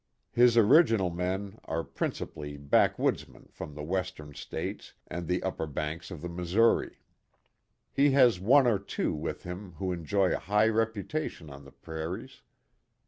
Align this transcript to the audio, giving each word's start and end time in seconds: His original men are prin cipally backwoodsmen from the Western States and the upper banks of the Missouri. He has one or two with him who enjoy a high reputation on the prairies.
His 0.31 0.57
original 0.57 1.11
men 1.11 1.59
are 1.65 1.83
prin 1.83 2.09
cipally 2.09 2.57
backwoodsmen 2.57 3.49
from 3.51 3.75
the 3.75 3.83
Western 3.83 4.33
States 4.33 4.93
and 5.05 5.27
the 5.27 5.43
upper 5.43 5.67
banks 5.67 6.09
of 6.09 6.23
the 6.23 6.27
Missouri. 6.27 6.97
He 7.91 8.09
has 8.09 8.39
one 8.39 8.65
or 8.65 8.79
two 8.79 9.13
with 9.13 9.43
him 9.43 9.73
who 9.73 9.91
enjoy 9.91 10.33
a 10.33 10.39
high 10.39 10.69
reputation 10.69 11.51
on 11.51 11.65
the 11.65 11.71
prairies. 11.71 12.41